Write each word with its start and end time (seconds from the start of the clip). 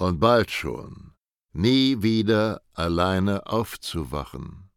und 0.00 0.18
bald 0.18 0.50
schon 0.50 1.12
nie 1.52 2.02
wieder 2.02 2.62
alleine 2.74 3.46
aufzuwachen. 3.46 4.70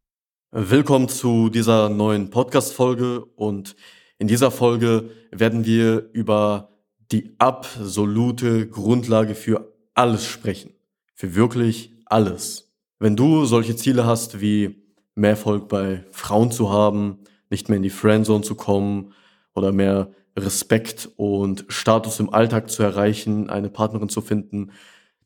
Willkommen 0.51 1.07
zu 1.07 1.49
dieser 1.49 1.89
neuen 1.89 2.29
Podcast-Folge 2.29 3.23
und 3.23 3.75
in 4.17 4.27
dieser 4.27 4.51
Folge 4.51 5.09
werden 5.31 5.65
wir 5.65 6.09
über 6.13 6.69
die 7.11 7.35
absolute 7.37 8.67
Grundlage 8.67 9.35
für 9.35 9.73
alles 9.93 10.25
sprechen. 10.25 10.73
Für 11.13 11.35
wirklich 11.35 11.93
alles. 12.05 12.71
Wenn 12.99 13.15
du 13.15 13.45
solche 13.45 13.75
Ziele 13.75 14.05
hast 14.05 14.41
wie 14.41 14.83
mehr 15.15 15.31
Erfolg 15.31 15.69
bei 15.69 16.05
Frauen 16.11 16.51
zu 16.51 16.71
haben, 16.71 17.19
nicht 17.49 17.69
mehr 17.69 17.77
in 17.77 17.83
die 17.83 17.89
Friendzone 17.89 18.43
zu 18.43 18.55
kommen 18.55 19.13
oder 19.53 19.71
mehr 19.71 20.11
Respekt 20.37 21.09
und 21.15 21.65
Status 21.67 22.19
im 22.19 22.33
Alltag 22.33 22.69
zu 22.69 22.81
erreichen, 22.81 23.49
eine 23.49 23.69
Partnerin 23.69 24.09
zu 24.09 24.21
finden, 24.21 24.71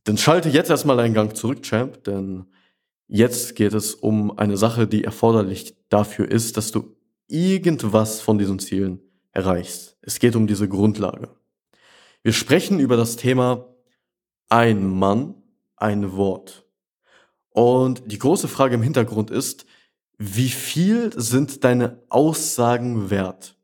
dann 0.07 0.17
schalte 0.17 0.47
jetzt 0.47 0.69
erstmal 0.69 0.97
einen 1.01 1.13
Gang 1.13 1.35
zurück, 1.35 1.63
Champ, 1.63 2.05
denn 2.05 2.45
jetzt 3.07 3.57
geht 3.57 3.73
es 3.73 3.93
um 3.93 4.37
eine 4.37 4.55
Sache, 4.55 4.87
die 4.87 5.03
erforderlich 5.03 5.75
dafür 5.89 6.31
ist, 6.31 6.55
dass 6.55 6.71
du 6.71 6.95
irgendwas 7.27 8.21
von 8.21 8.37
diesen 8.37 8.59
Zielen 8.59 9.01
erreichst. 9.33 9.97
Es 10.01 10.19
geht 10.19 10.37
um 10.37 10.47
diese 10.47 10.69
Grundlage. 10.69 11.35
Wir 12.23 12.31
sprechen 12.31 12.79
über 12.79 12.95
das 12.95 13.17
Thema 13.17 13.67
ein 14.47 14.87
Mann, 14.87 15.35
ein 15.75 16.13
Wort. 16.13 16.65
Und 17.49 18.09
die 18.09 18.19
große 18.19 18.47
Frage 18.47 18.75
im 18.75 18.81
Hintergrund 18.81 19.29
ist, 19.29 19.65
wie 20.17 20.49
viel 20.49 21.11
sind 21.19 21.65
deine 21.65 22.01
Aussagen 22.07 23.09
wert? 23.09 23.57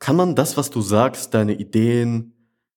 Kann 0.00 0.16
man 0.16 0.34
das, 0.34 0.56
was 0.56 0.68
du 0.68 0.80
sagst, 0.80 1.32
deine 1.32 1.54
Ideen, 1.54 2.34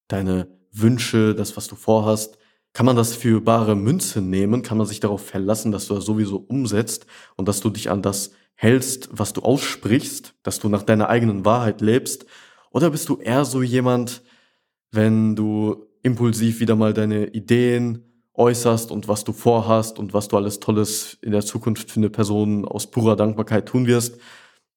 deine 0.08 0.48
Wünsche, 0.72 1.34
das, 1.34 1.58
was 1.58 1.68
du 1.68 1.76
vorhast, 1.76 2.39
kann 2.74 2.86
man 2.86 2.96
das 2.96 3.16
für 3.16 3.42
bare 3.42 3.76
Münze 3.76 4.22
nehmen? 4.22 4.62
Kann 4.62 4.78
man 4.78 4.88
sich 4.88 5.00
darauf 5.00 5.26
verlassen, 5.26 5.72
dass 5.72 5.88
du 5.88 5.96
das 5.96 6.06
sowieso 6.06 6.38
umsetzt 6.38 7.06
und 7.36 7.48
dass 7.48 7.62
du 7.62 7.70
dich 7.70 7.90
an 7.90 8.02
das 8.02 8.32
hältst, 8.56 9.10
was 9.12 9.34
du 9.34 9.42
aussprichst, 9.42 10.36
dass 10.44 10.60
du 10.60 10.70
nach 10.70 10.84
deiner 10.84 11.10
eigenen 11.10 11.46
Wahrheit 11.46 11.82
lebst? 11.82 12.26
Oder 12.72 12.92
bist 12.92 13.10
du 13.10 13.18
eher 13.18 13.46
so 13.46 13.62
jemand, 13.62 14.22
wenn 14.92 15.36
du 15.36 15.88
impulsiv 16.04 16.60
wieder 16.60 16.76
mal 16.76 16.94
deine 16.94 17.28
Ideen, 17.28 18.10
äußerst 18.34 18.92
und 18.92 19.08
was 19.08 19.24
du 19.26 19.34
vorhast 19.34 20.00
und 20.00 20.14
was 20.14 20.30
du 20.30 20.38
alles 20.38 20.60
Tolles 20.60 21.18
in 21.22 21.32
der 21.32 21.42
Zukunft 21.42 21.92
für 21.92 22.00
eine 22.00 22.10
Person 22.10 22.66
aus 22.66 22.90
purer 22.90 23.16
Dankbarkeit 23.16 23.68
tun 23.68 23.86
wirst, 23.86 24.18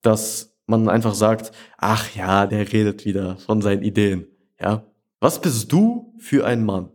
dass 0.03 0.59
man 0.67 0.89
einfach 0.89 1.15
sagt, 1.15 1.53
ach 1.79 2.15
ja, 2.15 2.47
der 2.47 2.73
redet 2.73 3.05
wieder 3.05 3.37
von 3.37 3.63
seinen 3.63 3.83
Ideen, 3.83 4.27
ja. 4.61 4.85
Was 5.21 5.41
bist 5.41 5.71
du 5.71 6.15
für 6.19 6.45
ein 6.45 6.65
Mann? 6.65 6.92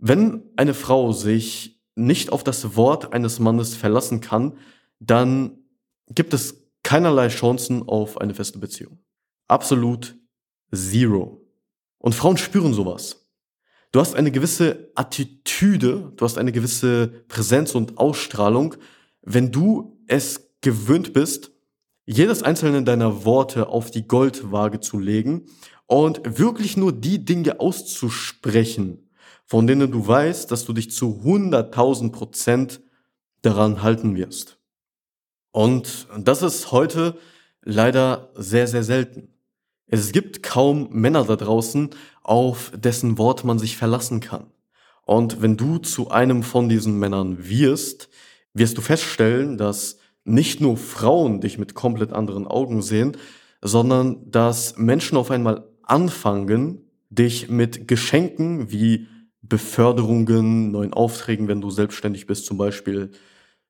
Wenn 0.00 0.42
eine 0.56 0.72
Frau 0.72 1.12
sich 1.12 1.80
nicht 1.94 2.32
auf 2.32 2.42
das 2.42 2.74
Wort 2.74 3.12
eines 3.12 3.38
Mannes 3.38 3.76
verlassen 3.76 4.22
kann, 4.22 4.56
dann 4.98 5.58
gibt 6.08 6.32
es 6.32 6.66
keinerlei 6.82 7.28
Chancen 7.28 7.86
auf 7.86 8.18
eine 8.18 8.34
feste 8.34 8.58
Beziehung. 8.58 8.98
Absolut 9.46 10.16
zero. 10.72 11.46
Und 11.98 12.14
Frauen 12.14 12.38
spüren 12.38 12.72
sowas. 12.72 13.28
Du 13.92 14.00
hast 14.00 14.14
eine 14.14 14.30
gewisse 14.30 14.90
Attitüde, 14.94 16.12
du 16.16 16.24
hast 16.24 16.38
eine 16.38 16.52
gewisse 16.52 17.08
Präsenz 17.28 17.74
und 17.74 17.98
Ausstrahlung, 17.98 18.76
wenn 19.20 19.52
du 19.52 20.00
es 20.06 20.50
gewöhnt 20.62 21.12
bist, 21.12 21.52
jedes 22.06 22.42
einzelne 22.42 22.82
deiner 22.84 23.24
Worte 23.26 23.68
auf 23.68 23.90
die 23.90 24.06
Goldwaage 24.08 24.80
zu 24.80 24.98
legen 24.98 25.46
und 25.86 26.38
wirklich 26.38 26.76
nur 26.76 26.92
die 26.92 27.24
Dinge 27.24 27.60
auszusprechen, 27.60 29.09
von 29.50 29.66
denen 29.66 29.90
du 29.90 30.06
weißt, 30.06 30.48
dass 30.52 30.64
du 30.64 30.72
dich 30.72 30.92
zu 30.92 31.22
100.000 31.24 32.12
Prozent 32.12 32.80
daran 33.42 33.82
halten 33.82 34.14
wirst. 34.14 34.58
Und 35.50 36.06
das 36.16 36.42
ist 36.42 36.70
heute 36.70 37.18
leider 37.60 38.30
sehr, 38.36 38.68
sehr 38.68 38.84
selten. 38.84 39.34
Es 39.88 40.12
gibt 40.12 40.44
kaum 40.44 40.88
Männer 40.92 41.24
da 41.24 41.34
draußen, 41.34 41.90
auf 42.22 42.70
dessen 42.76 43.18
Wort 43.18 43.42
man 43.42 43.58
sich 43.58 43.76
verlassen 43.76 44.20
kann. 44.20 44.46
Und 45.04 45.42
wenn 45.42 45.56
du 45.56 45.78
zu 45.78 46.12
einem 46.12 46.44
von 46.44 46.68
diesen 46.68 47.00
Männern 47.00 47.48
wirst, 47.48 48.08
wirst 48.54 48.78
du 48.78 48.82
feststellen, 48.82 49.58
dass 49.58 49.98
nicht 50.22 50.60
nur 50.60 50.76
Frauen 50.76 51.40
dich 51.40 51.58
mit 51.58 51.74
komplett 51.74 52.12
anderen 52.12 52.46
Augen 52.46 52.82
sehen, 52.82 53.16
sondern 53.62 54.30
dass 54.30 54.76
Menschen 54.76 55.18
auf 55.18 55.32
einmal 55.32 55.66
anfangen, 55.82 56.88
dich 57.08 57.48
mit 57.48 57.88
Geschenken 57.88 58.70
wie 58.70 59.08
Beförderungen, 59.42 60.70
neuen 60.70 60.92
Aufträgen, 60.92 61.48
wenn 61.48 61.60
du 61.60 61.70
selbstständig 61.70 62.26
bist 62.26 62.46
zum 62.46 62.58
Beispiel, 62.58 63.10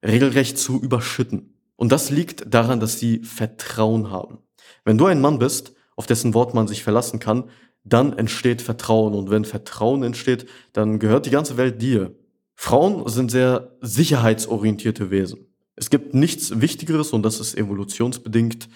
regelrecht 0.05 0.59
zu 0.59 0.81
überschütten. 0.81 1.55
Und 1.77 1.93
das 1.93 2.11
liegt 2.11 2.53
daran, 2.53 2.81
dass 2.81 2.99
sie 2.99 3.21
Vertrauen 3.21 4.11
haben. 4.11 4.39
Wenn 4.85 4.99
du 4.99 5.07
ein 5.07 5.21
Mann 5.21 5.39
bist, 5.39 5.73
auf 5.97 6.07
dessen 6.07 6.35
Wort 6.35 6.55
man 6.55 6.69
sich 6.69 6.83
verlassen 6.83 7.21
kann, 7.21 7.45
dann 7.85 8.17
entsteht 8.19 8.63
Vertrauen. 8.63 9.15
Und 9.15 9.31
wenn 9.31 9.45
Vertrauen 9.45 10.03
entsteht, 10.03 10.47
dann 10.73 10.99
gehört 10.99 11.27
die 11.27 11.31
ganze 11.31 11.57
Welt 11.57 11.81
dir. 11.81 12.15
Frauen 12.55 13.09
sind 13.09 13.31
sehr 13.31 13.77
sicherheitsorientierte 13.81 15.11
Wesen. 15.11 15.47
Es 15.77 15.89
gibt 15.89 16.13
nichts 16.13 16.61
Wichtigeres, 16.61 17.13
und 17.13 17.23
das 17.23 17.41
ist 17.41 17.57
evolutionsbedingt, 17.57 18.69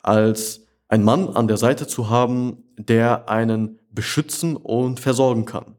als 0.00 0.62
ein 0.88 1.04
Mann 1.04 1.28
an 1.28 1.48
der 1.48 1.58
Seite 1.58 1.86
zu 1.86 2.08
haben, 2.08 2.64
der 2.78 3.28
einen 3.28 3.78
beschützen 3.90 4.56
und 4.56 5.00
versorgen 5.00 5.44
kann. 5.44 5.75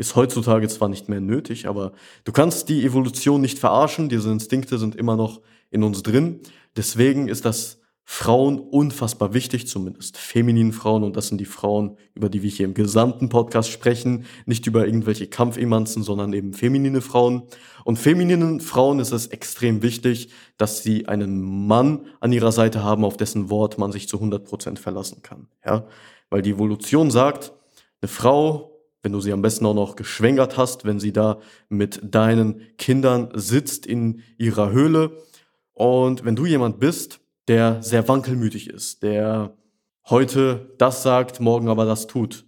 Ist 0.00 0.16
heutzutage 0.16 0.66
zwar 0.66 0.88
nicht 0.88 1.10
mehr 1.10 1.20
nötig, 1.20 1.68
aber 1.68 1.92
du 2.24 2.32
kannst 2.32 2.70
die 2.70 2.86
Evolution 2.86 3.42
nicht 3.42 3.58
verarschen, 3.58 4.08
diese 4.08 4.30
Instinkte 4.30 4.78
sind 4.78 4.96
immer 4.96 5.14
noch 5.14 5.42
in 5.68 5.82
uns 5.82 6.02
drin. 6.02 6.40
Deswegen 6.74 7.28
ist 7.28 7.44
das 7.44 7.82
Frauen 8.02 8.58
unfassbar 8.58 9.34
wichtig, 9.34 9.68
zumindest 9.68 10.16
femininen 10.16 10.72
Frauen. 10.72 11.04
Und 11.04 11.16
das 11.16 11.28
sind 11.28 11.36
die 11.36 11.44
Frauen, 11.44 11.98
über 12.14 12.30
die 12.30 12.42
wir 12.42 12.48
hier 12.48 12.64
im 12.64 12.72
gesamten 12.72 13.28
Podcast 13.28 13.70
sprechen. 13.70 14.24
Nicht 14.46 14.66
über 14.66 14.86
irgendwelche 14.86 15.26
Kampfemanzen, 15.26 16.02
sondern 16.02 16.32
eben 16.32 16.54
feminine 16.54 17.02
Frauen. 17.02 17.42
Und 17.84 17.98
femininen 17.98 18.60
Frauen 18.60 19.00
ist 19.00 19.12
es 19.12 19.26
extrem 19.26 19.82
wichtig, 19.82 20.30
dass 20.56 20.82
sie 20.82 21.08
einen 21.08 21.66
Mann 21.66 22.06
an 22.20 22.32
ihrer 22.32 22.52
Seite 22.52 22.82
haben, 22.82 23.04
auf 23.04 23.18
dessen 23.18 23.50
Wort 23.50 23.76
man 23.76 23.92
sich 23.92 24.08
zu 24.08 24.16
100 24.16 24.46
Prozent 24.46 24.78
verlassen 24.78 25.20
kann. 25.20 25.48
Ja? 25.62 25.86
Weil 26.30 26.40
die 26.40 26.52
Evolution 26.52 27.10
sagt, 27.10 27.52
eine 28.00 28.08
Frau, 28.08 28.69
wenn 29.02 29.12
du 29.12 29.20
sie 29.20 29.32
am 29.32 29.42
besten 29.42 29.66
auch 29.66 29.74
noch 29.74 29.96
geschwängert 29.96 30.56
hast, 30.56 30.84
wenn 30.84 31.00
sie 31.00 31.12
da 31.12 31.40
mit 31.68 32.00
deinen 32.02 32.76
Kindern 32.76 33.30
sitzt 33.34 33.86
in 33.86 34.22
ihrer 34.38 34.70
Höhle 34.70 35.16
und 35.72 36.24
wenn 36.24 36.36
du 36.36 36.46
jemand 36.46 36.80
bist, 36.80 37.20
der 37.48 37.82
sehr 37.82 38.06
wankelmütig 38.08 38.68
ist, 38.68 39.02
der 39.02 39.56
heute 40.08 40.74
das 40.78 41.02
sagt, 41.02 41.40
morgen 41.40 41.68
aber 41.68 41.84
das 41.84 42.06
tut, 42.06 42.44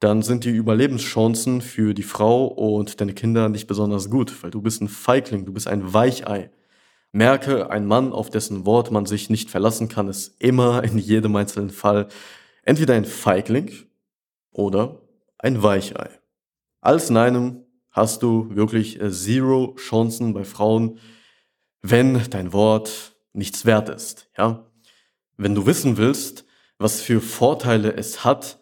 dann 0.00 0.22
sind 0.22 0.44
die 0.44 0.50
Überlebenschancen 0.50 1.60
für 1.60 1.94
die 1.94 2.02
Frau 2.02 2.46
und 2.46 3.00
deine 3.00 3.14
Kinder 3.14 3.48
nicht 3.48 3.68
besonders 3.68 4.10
gut, 4.10 4.42
weil 4.42 4.50
du 4.50 4.60
bist 4.60 4.82
ein 4.82 4.88
Feigling, 4.88 5.44
du 5.44 5.52
bist 5.52 5.68
ein 5.68 5.94
Weichei. 5.94 6.50
Merke, 7.12 7.70
ein 7.70 7.86
Mann, 7.86 8.12
auf 8.12 8.30
dessen 8.30 8.66
Wort 8.66 8.90
man 8.90 9.06
sich 9.06 9.30
nicht 9.30 9.50
verlassen 9.50 9.88
kann, 9.88 10.08
ist 10.08 10.34
immer 10.40 10.82
in 10.82 10.98
jedem 10.98 11.36
einzelnen 11.36 11.70
Fall 11.70 12.08
entweder 12.64 12.94
ein 12.94 13.04
Feigling 13.04 13.70
oder 14.50 15.01
ein 15.42 15.62
Weichei. 15.62 16.08
Alles 16.80 17.10
in 17.10 17.16
einem 17.16 17.64
hast 17.90 18.22
du 18.22 18.54
wirklich 18.54 19.00
äh, 19.00 19.10
zero 19.10 19.74
Chancen 19.76 20.32
bei 20.32 20.44
Frauen, 20.44 20.98
wenn 21.82 22.22
dein 22.30 22.52
Wort 22.52 23.16
nichts 23.32 23.66
wert 23.66 23.88
ist, 23.88 24.30
ja? 24.38 24.66
Wenn 25.36 25.54
du 25.54 25.66
wissen 25.66 25.96
willst, 25.96 26.44
was 26.78 27.00
für 27.00 27.20
Vorteile 27.20 27.94
es 27.94 28.24
hat, 28.24 28.60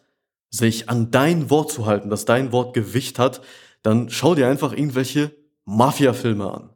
sich 0.49 0.89
an 0.89 1.11
dein 1.11 1.49
Wort 1.49 1.71
zu 1.71 1.85
halten, 1.85 2.09
dass 2.09 2.25
dein 2.25 2.51
Wort 2.51 2.73
Gewicht 2.73 3.19
hat, 3.19 3.41
dann 3.83 4.09
schau 4.09 4.35
dir 4.35 4.47
einfach 4.47 4.73
irgendwelche 4.73 5.35
Mafia-Filme 5.65 6.51
an. 6.51 6.69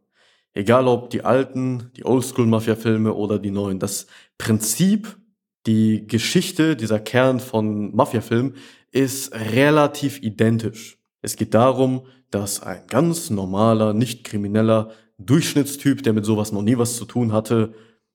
Egal 0.54 0.88
ob 0.88 1.10
die 1.10 1.24
alten, 1.24 1.92
die 1.98 2.06
Oldschool-Mafia-Filme 2.06 3.14
oder 3.14 3.40
die 3.40 3.52
neuen. 3.52 3.80
Das 3.80 4.08
Prinzip, 4.38 5.18
die 5.66 6.08
Geschichte, 6.08 6.76
dieser 6.76 7.00
Kern 7.00 7.40
von 7.40 7.96
Mafia-Filmen 7.96 8.56
ist 8.96 9.34
relativ 9.34 10.22
identisch. 10.22 10.98
Es 11.22 11.36
geht 11.36 11.54
darum, 11.54 12.06
dass 12.32 12.64
ein 12.64 12.88
ganz 12.88 13.30
normaler, 13.30 13.94
nicht 13.94 14.24
krimineller 14.24 14.92
Durchschnittstyp, 15.18 16.02
der 16.02 16.14
mit 16.14 16.24
sowas 16.24 16.54
noch 16.54 16.62
nie 16.62 16.78
was 16.78 16.96
zu 16.96 17.04
tun 17.04 17.34
hatte, 17.34 17.74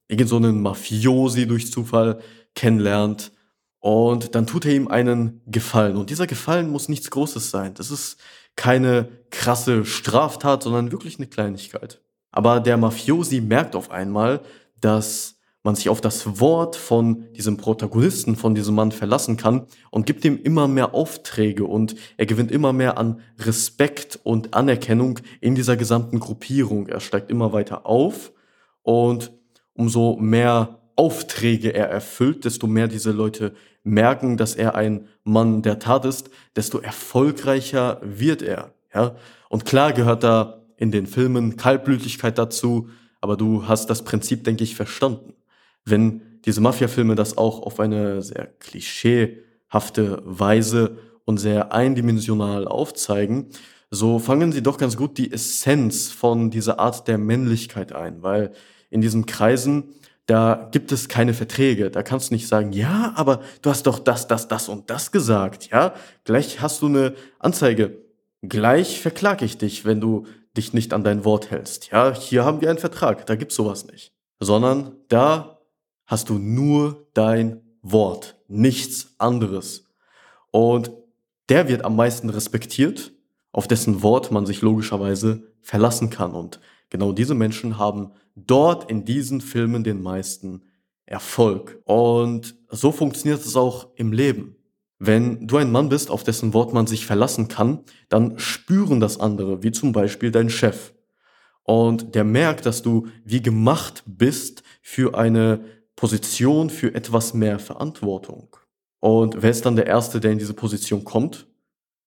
irgend 0.08 0.30
so 0.30 0.36
einen 0.36 0.62
Mafiosi 0.62 1.46
durch 1.46 1.70
Zufall 1.70 2.20
kennenlernt 2.54 3.30
und 3.78 4.34
dann 4.34 4.46
tut 4.46 4.64
er 4.64 4.74
ihm 4.74 4.88
einen 4.88 5.42
Gefallen. 5.46 5.96
Und 5.96 6.08
dieser 6.08 6.26
Gefallen 6.26 6.70
muss 6.70 6.88
nichts 6.88 7.10
Großes 7.10 7.50
sein. 7.50 7.74
Das 7.74 7.90
ist 7.90 8.18
keine 8.56 9.08
krasse 9.30 9.84
Straftat, 9.84 10.62
sondern 10.62 10.92
wirklich 10.92 11.18
eine 11.18 11.26
Kleinigkeit. 11.26 12.00
Aber 12.30 12.60
der 12.60 12.78
Mafiosi 12.78 13.42
merkt 13.42 13.76
auf 13.76 13.90
einmal, 13.90 14.40
dass 14.80 15.39
man 15.62 15.74
sich 15.74 15.88
auf 15.88 16.00
das 16.00 16.40
Wort 16.40 16.76
von 16.76 17.26
diesem 17.34 17.56
Protagonisten, 17.56 18.36
von 18.36 18.54
diesem 18.54 18.74
Mann 18.74 18.92
verlassen 18.92 19.36
kann 19.36 19.66
und 19.90 20.06
gibt 20.06 20.24
ihm 20.24 20.38
immer 20.42 20.68
mehr 20.68 20.94
Aufträge 20.94 21.64
und 21.64 21.96
er 22.16 22.26
gewinnt 22.26 22.50
immer 22.50 22.72
mehr 22.72 22.96
an 22.96 23.20
Respekt 23.38 24.18
und 24.22 24.54
Anerkennung 24.54 25.18
in 25.40 25.54
dieser 25.54 25.76
gesamten 25.76 26.18
Gruppierung. 26.18 26.86
Er 26.86 27.00
steigt 27.00 27.30
immer 27.30 27.52
weiter 27.52 27.84
auf 27.84 28.32
und 28.82 29.32
umso 29.74 30.16
mehr 30.16 30.78
Aufträge 30.96 31.74
er 31.74 31.88
erfüllt, 31.88 32.44
desto 32.44 32.66
mehr 32.66 32.88
diese 32.88 33.12
Leute 33.12 33.54
merken, 33.82 34.36
dass 34.36 34.54
er 34.54 34.74
ein 34.74 35.08
Mann 35.24 35.62
der 35.62 35.78
Tat 35.78 36.04
ist, 36.04 36.30
desto 36.56 36.78
erfolgreicher 36.78 38.00
wird 38.02 38.42
er. 38.42 38.72
Ja? 38.94 39.14
Und 39.48 39.64
klar 39.64 39.92
gehört 39.92 40.24
da 40.24 40.62
in 40.76 40.90
den 40.90 41.06
Filmen 41.06 41.56
Kaltblütigkeit 41.56 42.38
dazu, 42.38 42.88
aber 43.20 43.36
du 43.36 43.68
hast 43.68 43.90
das 43.90 44.02
Prinzip, 44.02 44.44
denke 44.44 44.64
ich, 44.64 44.74
verstanden. 44.74 45.34
Wenn 45.84 46.22
diese 46.44 46.60
Mafia-Filme 46.60 47.14
das 47.14 47.36
auch 47.36 47.60
auf 47.60 47.80
eine 47.80 48.22
sehr 48.22 48.46
klischeehafte 48.46 50.22
Weise 50.24 50.98
und 51.24 51.38
sehr 51.38 51.72
eindimensional 51.72 52.66
aufzeigen, 52.66 53.48
so 53.90 54.18
fangen 54.18 54.52
sie 54.52 54.62
doch 54.62 54.78
ganz 54.78 54.96
gut 54.96 55.18
die 55.18 55.32
Essenz 55.32 56.10
von 56.10 56.50
dieser 56.50 56.78
Art 56.78 57.08
der 57.08 57.18
Männlichkeit 57.18 57.92
ein, 57.92 58.22
weil 58.22 58.52
in 58.88 59.00
diesen 59.00 59.26
Kreisen 59.26 59.94
da 60.30 60.68
gibt 60.70 60.92
es 60.92 61.08
keine 61.08 61.34
Verträge. 61.34 61.90
Da 61.90 62.04
kannst 62.04 62.30
du 62.30 62.34
nicht 62.34 62.46
sagen, 62.46 62.72
ja, 62.72 63.12
aber 63.16 63.40
du 63.62 63.70
hast 63.70 63.88
doch 63.88 63.98
das, 63.98 64.28
das, 64.28 64.46
das 64.46 64.68
und 64.68 64.88
das 64.88 65.10
gesagt, 65.10 65.70
ja? 65.72 65.92
Gleich 66.22 66.60
hast 66.60 66.82
du 66.82 66.86
eine 66.86 67.14
Anzeige. 67.40 68.04
Gleich 68.40 69.00
verklage 69.00 69.44
ich 69.44 69.58
dich, 69.58 69.84
wenn 69.84 70.00
du 70.00 70.26
dich 70.56 70.72
nicht 70.72 70.92
an 70.92 71.02
dein 71.02 71.24
Wort 71.24 71.50
hältst. 71.50 71.90
Ja, 71.90 72.14
hier 72.14 72.44
haben 72.44 72.60
wir 72.60 72.70
einen 72.70 72.78
Vertrag, 72.78 73.26
da 73.26 73.34
gibt's 73.34 73.56
sowas 73.56 73.86
nicht. 73.86 74.12
Sondern 74.38 74.92
da 75.08 75.59
hast 76.10 76.28
du 76.28 76.38
nur 76.38 77.06
dein 77.14 77.60
Wort, 77.82 78.36
nichts 78.48 79.14
anderes. 79.18 79.86
Und 80.50 80.90
der 81.48 81.68
wird 81.68 81.84
am 81.84 81.94
meisten 81.94 82.30
respektiert, 82.30 83.12
auf 83.52 83.68
dessen 83.68 84.02
Wort 84.02 84.32
man 84.32 84.44
sich 84.44 84.60
logischerweise 84.60 85.44
verlassen 85.60 86.10
kann. 86.10 86.32
Und 86.32 86.60
genau 86.90 87.12
diese 87.12 87.34
Menschen 87.34 87.78
haben 87.78 88.10
dort 88.34 88.90
in 88.90 89.04
diesen 89.04 89.40
Filmen 89.40 89.84
den 89.84 90.02
meisten 90.02 90.64
Erfolg. 91.06 91.80
Und 91.84 92.56
so 92.70 92.90
funktioniert 92.90 93.46
es 93.46 93.54
auch 93.54 93.90
im 93.94 94.12
Leben. 94.12 94.56
Wenn 94.98 95.46
du 95.46 95.58
ein 95.58 95.70
Mann 95.70 95.90
bist, 95.90 96.10
auf 96.10 96.24
dessen 96.24 96.54
Wort 96.54 96.72
man 96.72 96.88
sich 96.88 97.06
verlassen 97.06 97.46
kann, 97.46 97.84
dann 98.08 98.36
spüren 98.40 98.98
das 98.98 99.20
andere, 99.20 99.62
wie 99.62 99.70
zum 99.70 99.92
Beispiel 99.92 100.32
dein 100.32 100.50
Chef. 100.50 100.92
Und 101.62 102.16
der 102.16 102.24
merkt, 102.24 102.66
dass 102.66 102.82
du 102.82 103.06
wie 103.24 103.42
gemacht 103.42 104.02
bist 104.06 104.64
für 104.82 105.16
eine 105.16 105.60
Position, 106.00 106.70
für 106.70 106.94
etwas 106.94 107.34
mehr 107.34 107.58
Verantwortung. 107.58 108.56
Und 109.00 109.42
wer 109.42 109.50
ist 109.50 109.66
dann 109.66 109.76
der 109.76 109.86
Erste, 109.86 110.18
der 110.18 110.32
in 110.32 110.38
diese 110.38 110.54
Position 110.54 111.04
kommt? 111.04 111.46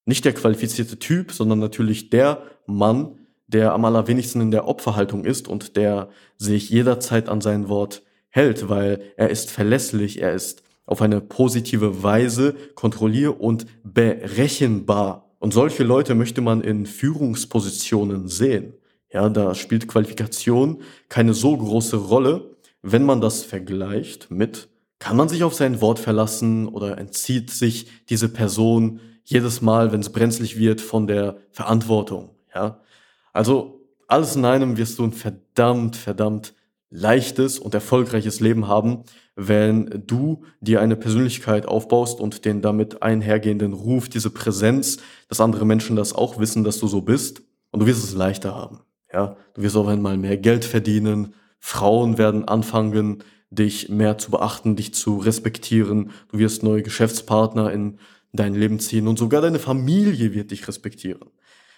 Nicht 0.06 0.26
der 0.26 0.34
qualifizierte 0.34 0.98
Typ, 0.98 1.32
sondern 1.32 1.60
natürlich 1.60 2.10
der 2.10 2.42
Mann, 2.66 3.20
der 3.46 3.72
am 3.72 3.86
allerwenigsten 3.86 4.42
in 4.42 4.50
der 4.50 4.68
Opferhaltung 4.68 5.26
ist 5.26 5.48
und 5.48 5.78
der 5.78 6.10
sich 6.38 6.72
jederzeit 6.72 7.30
an 7.30 7.40
sein 7.40 7.70
Wort 7.70 8.02
hält, 8.30 8.68
weil 8.68 9.00
er 9.16 9.30
ist 9.30 9.52
verlässlich, 9.52 10.20
er 10.20 10.34
ist 10.34 10.64
auf 10.88 11.04
eine 11.04 11.22
positive 11.22 12.02
Weise 12.02 12.56
kontrollier- 12.74 13.40
und 13.40 13.68
berechenbar. 13.84 15.36
Und 15.38 15.54
solche 15.54 15.84
Leute 15.84 16.16
möchte 16.16 16.42
man 16.42 16.62
in 16.62 16.88
Führungspositionen 16.88 18.28
sehen. 18.28 18.74
Ja, 19.12 19.30
da 19.30 19.54
spielt 19.54 19.88
Qualifikation 19.88 20.82
keine 21.10 21.36
so 21.36 21.56
große 21.56 21.98
Rolle, 21.98 22.53
wenn 22.84 23.04
man 23.04 23.22
das 23.22 23.44
vergleicht 23.44 24.30
mit, 24.30 24.70
kann 25.00 25.18
man 25.18 25.30
sich 25.30 25.44
auf 25.44 25.56
sein 25.56 25.82
Wort 25.82 26.00
verlassen 26.00 26.68
oder 26.68 26.98
entzieht 26.98 27.50
sich 27.50 27.88
diese 28.10 28.30
Person 28.30 29.00
jedes 29.24 29.62
Mal, 29.62 29.92
wenn 29.92 30.02
es 30.02 30.12
brenzlig 30.12 30.58
wird, 30.58 30.82
von 30.82 31.08
der 31.08 31.38
Verantwortung. 31.52 32.36
Ja, 32.54 32.82
also 33.32 33.82
alles 34.08 34.36
in 34.36 34.46
einem 34.46 34.78
wirst 34.78 35.00
du 35.00 35.06
ein 35.06 35.14
verdammt, 35.14 35.96
verdammt 35.96 36.54
leichtes 36.90 37.58
und 37.58 37.74
erfolgreiches 37.74 38.40
Leben 38.40 38.68
haben, 38.68 39.04
wenn 39.36 40.04
du 40.06 40.44
dir 40.62 40.80
eine 40.80 40.96
Persönlichkeit 40.96 41.66
aufbaust 41.66 42.20
und 42.20 42.46
den 42.46 42.62
damit 42.62 43.02
einhergehenden 43.02 43.74
Ruf, 43.74 44.10
diese 44.10 44.30
Präsenz, 44.30 44.98
dass 45.28 45.42
andere 45.42 45.66
Menschen 45.66 45.96
das 45.96 46.14
auch 46.14 46.38
wissen, 46.38 46.64
dass 46.64 46.80
du 46.80 46.88
so 46.88 47.02
bist. 47.02 47.42
Und 47.72 47.80
du 47.80 47.88
wirst 47.88 48.04
es 48.04 48.14
leichter 48.14 48.54
haben. 48.54 48.82
Ja, 49.12 49.38
du 49.56 49.64
wirst 49.64 49.76
auf 49.76 49.88
einmal 49.88 50.18
mehr 50.18 50.38
Geld 50.38 50.66
verdienen. 50.66 51.34
Frauen 51.66 52.18
werden 52.18 52.46
anfangen, 52.46 53.24
dich 53.50 53.88
mehr 53.88 54.18
zu 54.18 54.32
beachten, 54.32 54.76
dich 54.76 54.94
zu 54.94 55.18
respektieren. 55.18 56.12
Du 56.30 56.38
wirst 56.38 56.62
neue 56.62 56.84
Geschäftspartner 56.84 57.72
in 57.72 58.00
dein 58.34 58.54
Leben 58.54 58.80
ziehen 58.80 59.08
und 59.08 59.18
sogar 59.18 59.42
deine 59.42 59.60
Familie 59.60 60.34
wird 60.34 60.52
dich 60.52 60.68
respektieren. 60.68 61.30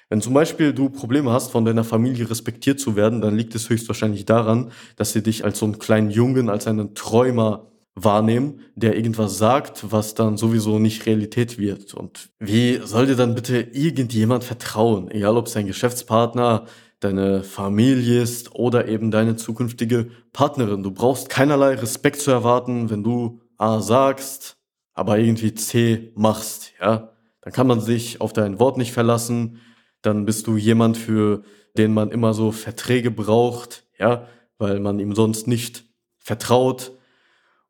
Wenn 0.09 0.21
zum 0.21 0.33
Beispiel 0.33 0.73
du 0.73 0.89
Probleme 0.89 1.31
hast, 1.31 1.51
von 1.51 1.65
deiner 1.65 1.83
Familie 1.83 2.27
respektiert 2.27 2.79
zu 2.79 2.95
werden, 2.95 3.21
dann 3.21 3.37
liegt 3.37 3.53
es 3.53 3.69
höchstwahrscheinlich 3.69 4.25
daran, 4.25 4.71
dass 4.95 5.13
sie 5.13 5.21
dich 5.21 5.45
als 5.45 5.59
so 5.59 5.65
einen 5.65 5.77
kleinen 5.77 6.09
Jungen, 6.09 6.49
als 6.49 6.65
einen 6.65 6.95
Träumer 6.95 7.71
wahrnehmen, 7.93 8.61
der 8.75 8.95
irgendwas 8.95 9.37
sagt, 9.37 9.91
was 9.91 10.15
dann 10.15 10.35
sowieso 10.35 10.79
nicht 10.79 11.05
Realität 11.05 11.59
wird. 11.59 11.93
Und 11.93 12.29
wie 12.39 12.81
soll 12.83 13.05
dir 13.05 13.15
dann 13.15 13.35
bitte 13.35 13.59
irgendjemand 13.59 14.43
vertrauen? 14.43 15.11
Egal 15.11 15.37
ob 15.37 15.45
es 15.45 15.53
dein 15.53 15.67
Geschäftspartner, 15.67 16.65
deine 17.05 17.43
Familie 17.43 18.21
ist 18.21 18.55
oder 18.55 18.87
eben 18.87 19.11
deine 19.11 19.35
zukünftige 19.35 20.09
Partnerin. 20.33 20.83
Du 20.83 20.91
brauchst 20.91 21.29
keinerlei 21.29 21.75
Respekt 21.75 22.21
zu 22.21 22.31
erwarten, 22.31 22.89
wenn 22.89 23.03
du 23.03 23.41
A 23.57 23.79
sagst, 23.81 24.57
aber 24.93 25.17
irgendwie 25.17 25.53
C 25.53 26.11
machst, 26.15 26.73
ja. 26.79 27.11
Dann 27.41 27.53
kann 27.53 27.67
man 27.67 27.79
sich 27.79 28.21
auf 28.21 28.33
dein 28.33 28.59
Wort 28.59 28.77
nicht 28.77 28.91
verlassen 28.91 29.61
dann 30.05 30.25
bist 30.25 30.47
du 30.47 30.55
jemand, 30.55 30.97
für 30.97 31.43
den 31.77 31.93
man 31.93 32.11
immer 32.11 32.33
so 32.33 32.51
Verträge 32.51 33.11
braucht, 33.11 33.85
ja, 33.97 34.27
weil 34.57 34.79
man 34.79 34.99
ihm 34.99 35.15
sonst 35.15 35.47
nicht 35.47 35.85
vertraut. 36.19 36.91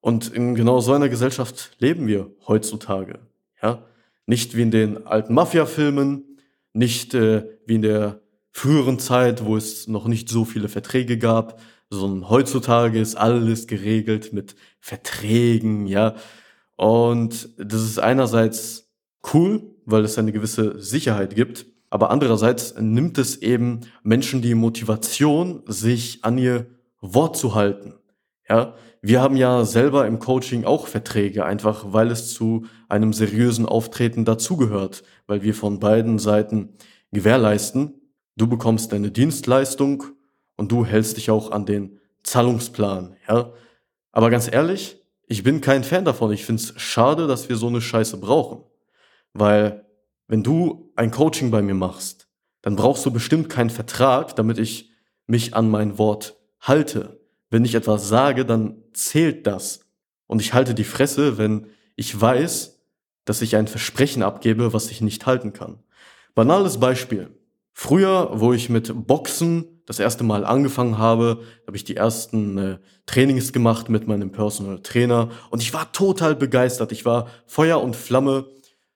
Und 0.02 0.34
in 0.34 0.54
genau 0.54 0.80
so 0.82 0.94
einer 0.94 1.10
Gesellschaft 1.10 1.72
leben 1.80 2.08
wir 2.08 2.32
heutzutage, 2.48 3.20
ja. 3.62 3.84
Nicht 4.28 4.56
wie 4.56 4.64
in 4.64 4.72
den 4.72 5.06
alten 5.06 5.34
Mafia-Filmen, 5.34 6.40
nicht 6.74 7.14
äh, 7.14 7.46
wie 7.68 7.76
in 7.76 7.84
der 7.84 8.22
früheren 8.56 9.00
Zeit, 9.00 9.44
wo 9.44 9.58
es 9.58 9.90
noch 9.90 10.08
nicht 10.08 10.30
so 10.30 10.46
viele 10.46 10.70
Verträge 10.70 11.18
gab, 11.18 11.60
sondern 11.90 12.30
heutzutage 12.30 13.02
ist 13.02 13.16
alles 13.16 13.68
geregelt 13.68 14.32
mit 14.32 14.56
Verträgen, 14.80 15.88
ja. 15.88 16.16
Und 16.78 17.50
das 17.58 17.84
ist 17.84 18.00
einerseits 18.00 18.94
cool, 19.34 19.76
weil 19.84 20.06
es 20.06 20.18
eine 20.18 20.32
gewisse 20.32 20.80
Sicherheit 20.82 21.36
gibt, 21.36 21.66
aber 21.90 22.12
andererseits 22.12 22.76
nimmt 22.80 23.18
es 23.18 23.36
eben 23.42 23.82
Menschen 24.04 24.42
die 24.42 24.56
Motivation, 24.56 25.62
sich 25.66 26.24
an 26.24 26.38
ihr 26.38 26.68
Wort 27.02 27.36
zu 27.36 27.56
halten. 27.56 27.96
Ja, 28.48 28.76
wir 29.02 29.22
haben 29.22 29.36
ja 29.36 29.66
selber 29.66 30.08
im 30.08 30.20
Coaching 30.20 30.64
auch 30.64 30.88
Verträge, 30.88 31.44
einfach 31.44 31.92
weil 31.92 32.10
es 32.10 32.34
zu 32.34 32.66
einem 32.88 33.12
seriösen 33.12 33.66
Auftreten 33.66 34.24
dazugehört, 34.24 35.04
weil 35.28 35.44
wir 35.44 35.54
von 35.54 35.80
beiden 35.80 36.20
Seiten 36.20 36.70
gewährleisten, 37.12 38.05
du 38.36 38.48
bekommst 38.48 38.92
deine 38.92 39.12
Dienstleistung 39.12 40.04
und 40.58 40.72
du 40.72 40.86
hältst 40.86 41.18
dich 41.18 41.30
auch 41.30 41.52
an 41.52 41.66
den 41.66 42.00
Zahlungsplan, 42.24 43.16
ja. 43.28 43.54
Aber 44.12 44.30
ganz 44.30 44.52
ehrlich, 44.52 45.02
ich 45.28 45.44
bin 45.44 45.62
kein 45.62 45.84
Fan 45.84 46.06
davon. 46.06 46.32
Ich 46.32 46.46
find's 46.46 46.74
schade, 46.78 47.28
dass 47.28 47.50
wir 47.50 47.58
so 47.58 47.68
eine 47.68 47.82
Scheiße 47.82 48.18
brauchen. 48.18 48.64
Weil 49.34 49.86
wenn 50.28 50.44
du 50.44 50.92
ein 50.96 51.12
Coaching 51.12 51.52
bei 51.52 51.62
mir 51.62 51.74
machst, 51.74 52.28
dann 52.62 52.76
brauchst 52.76 53.06
du 53.06 53.12
bestimmt 53.12 53.50
keinen 53.50 53.70
Vertrag, 53.70 54.36
damit 54.36 54.58
ich 54.58 54.92
mich 55.28 55.54
an 55.54 55.70
mein 55.70 55.98
Wort 55.98 56.38
halte. 56.62 57.20
Wenn 57.50 57.66
ich 57.66 57.76
etwas 57.76 58.08
sage, 58.08 58.46
dann 58.46 58.84
zählt 58.94 59.46
das. 59.46 59.82
Und 60.28 60.42
ich 60.42 60.54
halte 60.54 60.74
die 60.74 60.84
Fresse, 60.84 61.38
wenn 61.38 61.68
ich 61.96 62.20
weiß, 62.20 62.82
dass 63.26 63.42
ich 63.42 63.56
ein 63.56 63.68
Versprechen 63.68 64.24
abgebe, 64.24 64.74
was 64.74 64.90
ich 64.92 65.02
nicht 65.02 65.26
halten 65.26 65.54
kann. 65.54 65.84
Banales 66.34 66.80
Beispiel. 66.80 67.32
Früher, 67.78 68.30
wo 68.34 68.54
ich 68.54 68.70
mit 68.70 69.06
Boxen 69.06 69.82
das 69.86 70.00
erste 70.00 70.24
Mal 70.24 70.46
angefangen 70.46 70.98
habe, 70.98 71.42
habe 71.68 71.76
ich 71.76 71.84
die 71.84 71.98
ersten 71.98 72.58
äh, 72.58 72.78
Trainings 73.06 73.52
gemacht 73.52 73.90
mit 73.90 74.08
meinem 74.08 74.32
Personal 74.32 74.80
Trainer 74.82 75.30
und 75.50 75.62
ich 75.62 75.74
war 75.74 75.92
total 75.92 76.38
begeistert. 76.38 76.94
Ich 76.94 77.04
war 77.04 77.28
Feuer 77.46 77.84
und 77.84 77.98
Flamme 77.98 78.48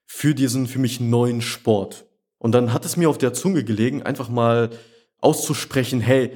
für 0.06 0.34
diesen 0.34 0.66
für 0.66 0.80
mich 0.80 1.02
neuen 1.02 1.42
Sport. 1.42 2.06
Und 2.38 2.54
dann 2.54 2.72
hat 2.72 2.86
es 2.86 2.96
mir 2.96 3.10
auf 3.10 3.18
der 3.18 3.34
Zunge 3.34 3.66
gelegen, 3.66 4.02
einfach 4.04 4.30
mal 4.30 4.70
auszusprechen, 5.20 6.00
hey, 6.00 6.32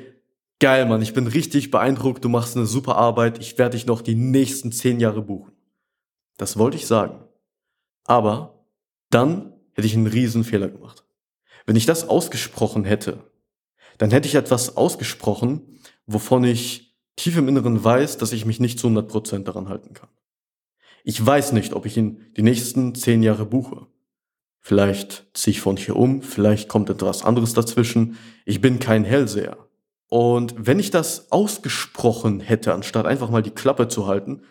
geil, 0.60 0.86
Mann, 0.86 1.02
ich 1.02 1.14
bin 1.14 1.28
richtig 1.28 1.72
beeindruckt, 1.72 2.26
du 2.26 2.30
machst 2.30 2.58
eine 2.58 2.66
super 2.66 2.98
Arbeit, 2.98 3.40
ich 3.40 3.58
werde 3.58 3.78
dich 3.78 3.86
noch 3.86 4.02
die 4.02 4.16
nächsten 4.16 4.74
zehn 4.74 5.00
Jahre 5.00 5.22
buchen. 5.22 5.54
Das 6.36 6.58
wollte 6.58 6.76
ich 6.76 6.88
sagen. 6.88 7.24
Aber 8.04 8.66
dann 9.10 9.54
hätte 9.72 9.88
ich 9.88 9.96
einen 9.96 10.08
riesen 10.08 10.44
Fehler 10.44 10.68
gemacht. 10.68 11.03
Wenn 11.66 11.76
ich 11.76 11.86
das 11.86 12.10
ausgesprochen 12.10 12.86
hätte, 12.86 13.24
dann 13.98 14.12
hätte 14.12 14.28
ich 14.28 14.36
etwas 14.36 14.78
ausgesprochen, 14.78 15.80
wovon 16.06 16.44
ich 16.44 16.96
tief 17.16 17.38
im 17.38 17.48
Inneren 17.48 17.84
weiß, 17.84 18.18
dass 18.18 18.34
ich 18.34 18.46
mich 18.46 18.60
nicht 18.60 18.80
zu 18.80 18.88
100 18.88 19.08
Prozent 19.08 19.48
daran 19.48 19.70
halten 19.70 19.94
kann. 19.94 20.10
Ich 21.04 21.24
weiß 21.24 21.52
nicht, 21.52 21.74
ob 21.74 21.86
ich 21.86 21.98
ihn 21.98 22.22
die 22.38 22.42
nächsten 22.42 22.96
zehn 22.96 23.24
Jahre 23.24 23.46
buche. 23.46 23.88
Vielleicht 24.60 25.26
ziehe 25.34 25.52
ich 25.52 25.62
von 25.62 25.76
hier 25.76 25.98
um, 25.98 26.22
vielleicht 26.22 26.70
kommt 26.70 26.90
etwas 26.90 27.24
anderes 27.24 27.54
dazwischen. 27.54 28.18
Ich 28.46 28.62
bin 28.62 28.80
kein 28.80 29.04
Hellseher. 29.04 29.58
Und 30.08 30.56
wenn 30.58 30.80
ich 30.80 30.92
das 30.92 31.32
ausgesprochen 31.32 32.40
hätte, 32.40 32.74
anstatt 32.74 33.06
einfach 33.06 33.30
mal 33.30 33.44
die 33.44 33.52
Klappe 33.52 33.90
zu 33.90 34.08
halten, 34.08 34.44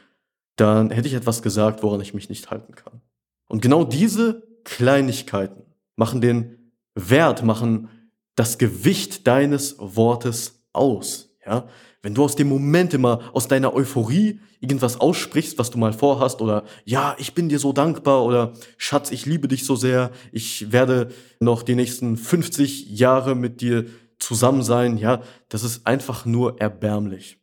dann 0.57 0.90
hätte 0.90 1.09
ich 1.09 1.14
etwas 1.14 1.40
gesagt, 1.40 1.83
woran 1.83 2.00
ich 2.00 2.14
mich 2.14 2.28
nicht 2.28 2.50
halten 2.50 2.75
kann. 2.75 3.00
Und 3.49 3.62
genau 3.62 3.85
diese 3.85 4.42
Kleinigkeiten 4.64 5.64
machen 5.97 6.21
den 6.21 6.62
Wert, 6.94 7.42
machen 7.42 7.88
das 8.34 8.58
Gewicht 8.58 9.26
deines 9.26 9.76
Wortes 9.78 10.64
aus. 10.72 11.37
Ja? 11.46 11.66
Wenn 12.02 12.14
du 12.14 12.25
aus 12.25 12.34
dem 12.34 12.49
Moment 12.49 12.94
immer, 12.94 13.20
aus 13.32 13.46
deiner 13.46 13.75
Euphorie 13.75 14.40
irgendwas 14.61 15.00
aussprichst, 15.00 15.58
was 15.58 15.70
du 15.70 15.78
mal 15.78 15.92
vorhast, 15.92 16.40
oder 16.40 16.64
ja, 16.84 17.14
ich 17.18 17.34
bin 17.34 17.49
dir 17.49 17.58
so 17.58 17.72
dankbar, 17.72 18.25
oder 18.25 18.52
Schatz, 18.76 19.11
ich 19.11 19.26
liebe 19.26 19.49
dich 19.49 19.64
so 19.64 19.76
sehr, 19.76 20.11
ich 20.32 20.72
werde 20.72 21.11
noch 21.40 21.62
die 21.62 21.75
nächsten 21.75 22.16
50 22.16 22.90
Jahre 22.90 23.34
mit 23.34 23.61
dir 23.61 23.87
zusammen 24.18 24.62
sein, 24.62 24.99
ja, 24.99 25.22
das 25.49 25.62
ist 25.62 25.87
einfach 25.87 26.26
nur 26.26 26.61
erbärmlich. 26.61 27.38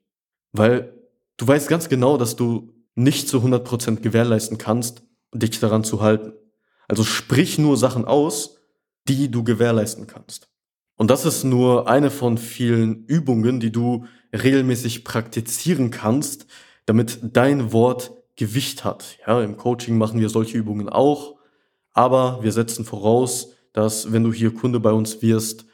Weil 0.52 0.94
du 1.38 1.48
weißt 1.48 1.68
ganz 1.68 1.90
genau, 1.90 2.18
dass 2.18 2.36
du 2.36 2.74
nicht 2.96 3.30
zu 3.30 3.40
100% 3.40 3.98
gewährleisten 3.98 4.58
kannst, 4.58 5.04
dich 5.34 5.60
daran 5.60 5.84
zu 5.84 6.02
halten. 6.02 6.34
Also 6.88 7.04
sprich 7.04 7.60
nur 7.60 7.78
Sachen 7.78 8.04
aus, 8.06 8.59
die 9.08 9.32
du 9.32 9.44
gewährleisten 9.44 10.08
kannst. 10.08 10.50
Und 10.96 11.10
das 11.10 11.26
ist 11.26 11.44
nur 11.44 11.88
eine 11.88 12.12
von 12.12 12.38
vielen 12.38 13.06
Übungen, 13.06 13.60
die 13.60 13.72
du 13.72 14.06
regelmäßig 14.34 15.04
praktizieren 15.06 15.92
kannst, 15.92 16.46
damit 16.86 17.20
dein 17.24 17.72
Wort 17.72 18.12
Gewicht 18.36 18.84
hat. 18.84 19.18
Ja, 19.26 19.42
im 19.42 19.58
Coaching 19.58 19.98
machen 19.98 20.20
wir 20.20 20.30
solche 20.30 20.58
Übungen 20.58 20.90
auch, 20.90 21.36
aber 21.94 22.40
wir 22.42 22.52
setzen 22.52 22.86
voraus, 22.86 23.54
dass 23.74 24.12
wenn 24.12 24.24
du 24.24 24.34
hier 24.34 24.54
Kunde 24.54 24.80
bei 24.80 24.92
uns 24.92 25.22
wirst, 25.22 25.66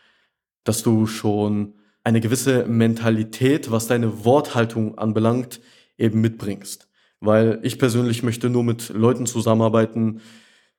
dass 0.63 0.83
du 0.83 1.05
schon 1.05 1.75
eine 2.03 2.21
gewisse 2.21 2.65
Mentalität, 2.65 3.71
was 3.71 3.87
deine 3.87 4.25
Worthaltung 4.25 4.97
anbelangt, 4.97 5.61
eben 5.97 6.21
mitbringst. 6.21 6.87
Weil 7.19 7.59
ich 7.63 7.79
persönlich 7.79 8.23
möchte 8.23 8.49
nur 8.49 8.63
mit 8.63 8.89
Leuten 8.89 9.25
zusammenarbeiten, 9.25 10.21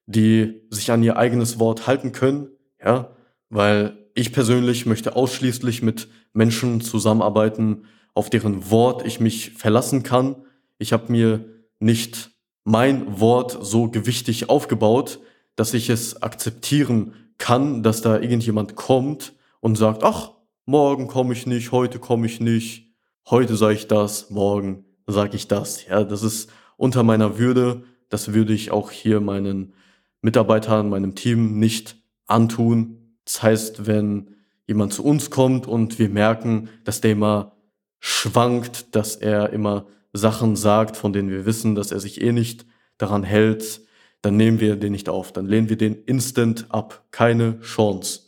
die 0.07 0.63
sich 0.71 0.91
an 0.91 1.03
ihr 1.03 1.17
eigenes 1.17 1.59
Wort 1.59 1.87
halten 1.87 2.13
können, 2.13 2.49
ja, 2.83 3.11
weil 3.51 3.99
ich 4.15 4.33
persönlich 4.33 4.87
möchte 4.87 5.15
ausschließlich 5.15 5.83
mit 5.83 6.09
Menschen 6.33 6.81
zusammenarbeiten, 6.81 7.85
auf 8.15 8.31
deren 8.31 8.71
Wort 8.71 9.05
ich 9.05 9.21
mich 9.21 9.51
verlassen 9.51 10.03
kann. 10.03 10.37
Ich 10.79 10.93
habe 10.93 11.13
mir 11.13 11.45
nicht 11.81 12.31
mein 12.65 13.21
Wort 13.21 13.59
so 13.61 13.91
gewichtig 13.91 14.49
aufgebaut, 14.49 15.21
dass 15.55 15.75
ich 15.75 15.91
es 15.91 16.23
akzeptieren 16.23 17.15
kann, 17.39 17.83
dass 17.83 18.01
da 18.01 18.19
irgendjemand 18.19 18.75
kommt 18.77 19.35
und 19.61 19.77
sagt, 19.77 20.03
ach, 20.03 20.33
morgen 20.65 21.09
komme 21.09 21.35
ich 21.35 21.47
nicht, 21.47 21.73
heute 21.73 21.99
komme 21.99 22.27
ich 22.27 22.41
nicht, 22.41 22.93
heute 23.29 23.57
sage 23.57 23.75
ich 23.75 23.87
das, 23.87 24.31
morgen 24.31 24.85
sage 25.07 25.37
ich 25.37 25.49
das. 25.49 25.87
Ja, 25.87 26.05
das 26.05 26.23
ist 26.23 26.51
unter 26.77 27.03
meiner 27.03 27.39
Würde. 27.39 27.85
Das 28.09 28.33
würde 28.33 28.53
ich 28.53 28.71
auch 28.71 28.91
hier 28.91 29.21
meinen 29.21 29.75
Mitarbeitern, 30.21 30.89
meinem 30.89 31.15
Team 31.15 31.59
nicht 31.59 31.97
antun. 32.27 33.17
Das 33.25 33.43
heißt, 33.43 33.87
wenn 33.87 34.37
jemand 34.67 34.93
zu 34.93 35.05
uns 35.05 35.31
kommt 35.31 35.67
und 35.67 35.99
wir 35.99 36.09
merken, 36.09 36.69
dass 36.85 37.01
der 37.01 37.13
immer 37.13 37.57
schwankt, 38.01 38.95
dass 38.95 39.17
er 39.17 39.51
immer 39.51 39.87
Sachen 40.13 40.57
sagt, 40.57 40.97
von 40.97 41.13
denen 41.13 41.31
wir 41.31 41.47
wissen, 41.47 41.75
dass 41.75 41.93
er 41.93 42.01
sich 42.01 42.21
eh 42.21 42.33
nicht 42.33 42.67
daran 42.99 43.23
hält, 43.23 43.83
dann 44.23 44.37
nehmen 44.37 44.61
wir 44.61 44.77
den 44.77 44.93
nicht 44.93 45.09
auf. 45.09 45.33
Dann 45.33 45.47
lehnen 45.47 45.69
wir 45.69 45.77
den 45.77 45.95
instant 45.95 46.67
ab. 46.71 47.05
Keine 47.11 47.61
Chance. 47.61 48.23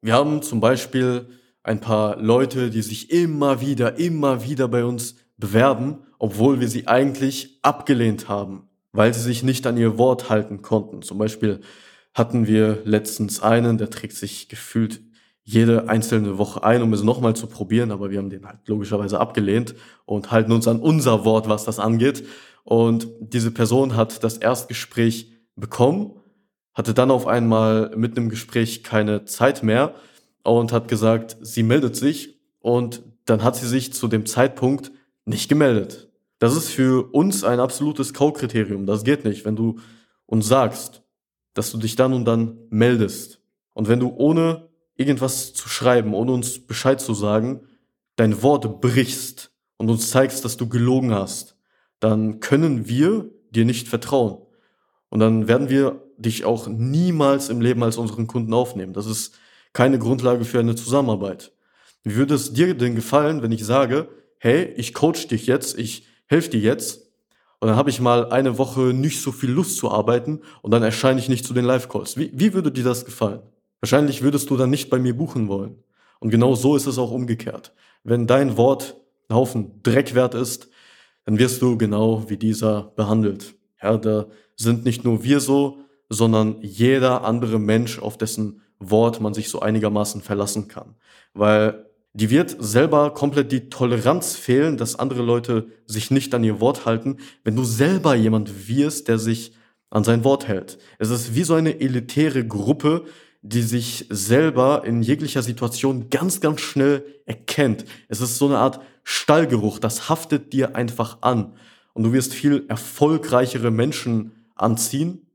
Wir 0.00 0.14
haben 0.14 0.42
zum 0.42 0.60
Beispiel 0.60 1.28
ein 1.62 1.80
paar 1.80 2.20
Leute, 2.20 2.70
die 2.70 2.82
sich 2.82 3.10
immer 3.10 3.60
wieder, 3.60 3.98
immer 3.98 4.44
wieder 4.44 4.68
bei 4.68 4.84
uns 4.84 5.16
bewerben, 5.36 5.98
obwohl 6.18 6.60
wir 6.60 6.68
sie 6.68 6.86
eigentlich 6.86 7.58
abgelehnt 7.62 8.28
haben, 8.28 8.68
weil 8.94 9.12
sie 9.12 9.20
sich 9.20 9.42
nicht 9.42 9.66
an 9.66 9.76
ihr 9.76 9.98
Wort 9.98 10.30
halten 10.30 10.62
konnten. 10.62 11.02
Zum 11.02 11.18
Beispiel 11.18 11.60
hatten 12.14 12.46
wir 12.46 12.78
letztens 12.84 13.42
einen, 13.42 13.76
der 13.76 13.90
trägt 13.90 14.14
sich 14.14 14.48
gefühlt 14.48 15.00
jede 15.42 15.88
einzelne 15.88 16.38
Woche 16.38 16.62
ein, 16.62 16.80
um 16.80 16.92
es 16.92 17.02
nochmal 17.02 17.34
zu 17.34 17.48
probieren, 17.48 17.90
aber 17.90 18.10
wir 18.10 18.18
haben 18.18 18.30
den 18.30 18.46
halt 18.46 18.66
logischerweise 18.66 19.18
abgelehnt 19.20 19.74
und 20.06 20.30
halten 20.30 20.52
uns 20.52 20.68
an 20.68 20.80
unser 20.80 21.24
Wort, 21.24 21.48
was 21.48 21.64
das 21.64 21.80
angeht. 21.80 22.24
Und 22.62 23.08
diese 23.20 23.50
Person 23.50 23.96
hat 23.96 24.22
das 24.22 24.38
Erstgespräch 24.38 25.32
bekommen, 25.56 26.12
hatte 26.72 26.94
dann 26.94 27.10
auf 27.10 27.26
einmal 27.26 27.90
mit 27.96 28.16
einem 28.16 28.28
Gespräch 28.28 28.84
keine 28.84 29.24
Zeit 29.24 29.64
mehr 29.64 29.94
und 30.44 30.72
hat 30.72 30.86
gesagt, 30.86 31.36
sie 31.42 31.64
meldet 31.64 31.96
sich 31.96 32.38
und 32.60 33.02
dann 33.26 33.42
hat 33.42 33.56
sie 33.56 33.66
sich 33.66 33.92
zu 33.92 34.06
dem 34.06 34.24
Zeitpunkt 34.24 34.92
nicht 35.24 35.48
gemeldet. 35.48 36.08
Das 36.44 36.56
ist 36.56 36.68
für 36.68 37.10
uns 37.14 37.42
ein 37.42 37.58
absolutes 37.58 38.12
Kaukriterium. 38.12 38.84
Das 38.84 39.02
geht 39.02 39.24
nicht, 39.24 39.46
wenn 39.46 39.56
du 39.56 39.78
uns 40.26 40.46
sagst, 40.46 41.02
dass 41.54 41.72
du 41.72 41.78
dich 41.78 41.96
dann 41.96 42.12
und 42.12 42.26
dann 42.26 42.58
meldest. 42.68 43.40
Und 43.72 43.88
wenn 43.88 43.98
du 43.98 44.12
ohne 44.14 44.68
irgendwas 44.94 45.54
zu 45.54 45.70
schreiben, 45.70 46.12
ohne 46.12 46.32
uns 46.32 46.66
Bescheid 46.66 47.00
zu 47.00 47.14
sagen, 47.14 47.62
dein 48.16 48.42
Wort 48.42 48.82
brichst 48.82 49.52
und 49.78 49.88
uns 49.88 50.10
zeigst, 50.10 50.44
dass 50.44 50.58
du 50.58 50.68
gelogen 50.68 51.14
hast, 51.14 51.56
dann 51.98 52.40
können 52.40 52.88
wir 52.88 53.30
dir 53.48 53.64
nicht 53.64 53.88
vertrauen. 53.88 54.36
Und 55.08 55.20
dann 55.20 55.48
werden 55.48 55.70
wir 55.70 56.02
dich 56.18 56.44
auch 56.44 56.68
niemals 56.68 57.48
im 57.48 57.62
Leben 57.62 57.82
als 57.82 57.96
unseren 57.96 58.26
Kunden 58.26 58.52
aufnehmen. 58.52 58.92
Das 58.92 59.06
ist 59.06 59.34
keine 59.72 59.98
Grundlage 59.98 60.44
für 60.44 60.60
eine 60.60 60.74
Zusammenarbeit. 60.74 61.54
Wie 62.02 62.16
würde 62.16 62.34
es 62.34 62.52
dir 62.52 62.74
denn 62.74 62.96
gefallen, 62.96 63.40
wenn 63.40 63.50
ich 63.50 63.64
sage, 63.64 64.10
hey, 64.36 64.74
ich 64.76 64.92
coach 64.92 65.26
dich 65.26 65.46
jetzt, 65.46 65.78
ich 65.78 66.06
helfe 66.26 66.50
dir 66.50 66.60
jetzt. 66.60 67.10
Und 67.60 67.68
dann 67.68 67.76
habe 67.76 67.90
ich 67.90 68.00
mal 68.00 68.30
eine 68.30 68.58
Woche 68.58 68.92
nicht 68.92 69.22
so 69.22 69.32
viel 69.32 69.50
Lust 69.50 69.78
zu 69.78 69.90
arbeiten 69.90 70.40
und 70.62 70.70
dann 70.70 70.82
erscheine 70.82 71.18
ich 71.18 71.28
nicht 71.28 71.46
zu 71.46 71.54
den 71.54 71.64
Live-Calls. 71.64 72.16
Wie, 72.18 72.30
wie 72.34 72.52
würde 72.52 72.70
dir 72.70 72.84
das 72.84 73.04
gefallen? 73.04 73.40
Wahrscheinlich 73.80 74.22
würdest 74.22 74.50
du 74.50 74.56
dann 74.56 74.70
nicht 74.70 74.90
bei 74.90 74.98
mir 74.98 75.16
buchen 75.16 75.48
wollen. 75.48 75.82
Und 76.20 76.30
genau 76.30 76.54
so 76.54 76.76
ist 76.76 76.86
es 76.86 76.98
auch 76.98 77.10
umgekehrt. 77.10 77.72
Wenn 78.02 78.26
dein 78.26 78.56
Wort 78.56 78.96
ein 79.28 79.36
Haufen 79.36 79.82
Dreck 79.82 80.14
wert 80.14 80.34
ist, 80.34 80.68
dann 81.24 81.38
wirst 81.38 81.62
du 81.62 81.78
genau 81.78 82.28
wie 82.28 82.36
dieser 82.36 82.92
behandelt. 82.96 83.54
Ja, 83.82 83.96
da 83.96 84.26
sind 84.56 84.84
nicht 84.84 85.04
nur 85.04 85.24
wir 85.24 85.40
so, 85.40 85.78
sondern 86.08 86.56
jeder 86.60 87.24
andere 87.24 87.58
Mensch, 87.58 87.98
auf 87.98 88.18
dessen 88.18 88.60
Wort 88.78 89.20
man 89.20 89.34
sich 89.34 89.48
so 89.48 89.60
einigermaßen 89.60 90.20
verlassen 90.20 90.68
kann. 90.68 90.94
Weil 91.32 91.83
die 92.14 92.30
wird 92.30 92.56
selber 92.60 93.12
komplett 93.12 93.50
die 93.50 93.68
Toleranz 93.68 94.36
fehlen, 94.36 94.76
dass 94.76 94.96
andere 94.96 95.22
Leute 95.22 95.66
sich 95.84 96.12
nicht 96.12 96.32
an 96.32 96.44
ihr 96.44 96.60
Wort 96.60 96.86
halten, 96.86 97.18
wenn 97.42 97.56
du 97.56 97.64
selber 97.64 98.14
jemand 98.14 98.68
wirst, 98.68 99.08
der 99.08 99.18
sich 99.18 99.52
an 99.90 100.04
sein 100.04 100.22
Wort 100.22 100.46
hält. 100.46 100.78
Es 100.98 101.10
ist 101.10 101.34
wie 101.34 101.42
so 101.42 101.54
eine 101.54 101.80
elitäre 101.80 102.46
Gruppe, 102.46 103.04
die 103.42 103.62
sich 103.62 104.06
selber 104.10 104.84
in 104.86 105.02
jeglicher 105.02 105.42
Situation 105.42 106.08
ganz, 106.08 106.40
ganz 106.40 106.60
schnell 106.60 107.04
erkennt. 107.26 107.84
Es 108.08 108.20
ist 108.20 108.38
so 108.38 108.46
eine 108.46 108.58
Art 108.58 108.80
Stallgeruch, 109.02 109.80
das 109.80 110.08
haftet 110.08 110.52
dir 110.52 110.76
einfach 110.76 111.18
an. 111.20 111.54
Und 111.94 112.04
du 112.04 112.12
wirst 112.12 112.32
viel 112.32 112.64
erfolgreichere 112.68 113.70
Menschen 113.70 114.32
anziehen, 114.54 115.26